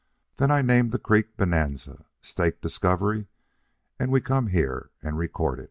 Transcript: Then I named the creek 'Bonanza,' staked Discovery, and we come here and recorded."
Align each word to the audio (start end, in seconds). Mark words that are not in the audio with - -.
Then 0.37 0.49
I 0.49 0.63
named 0.63 0.93
the 0.93 0.97
creek 0.97 1.37
'Bonanza,' 1.37 2.05
staked 2.21 2.63
Discovery, 2.63 3.27
and 3.99 4.11
we 4.11 4.19
come 4.19 4.47
here 4.47 4.89
and 5.03 5.15
recorded." 5.15 5.59